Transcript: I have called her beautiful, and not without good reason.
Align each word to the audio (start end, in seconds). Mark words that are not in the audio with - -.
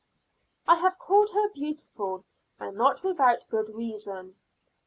I 0.67 0.77
have 0.77 0.97
called 0.97 1.29
her 1.29 1.47
beautiful, 1.53 2.25
and 2.59 2.75
not 2.75 3.03
without 3.03 3.47
good 3.51 3.69
reason. 3.69 4.35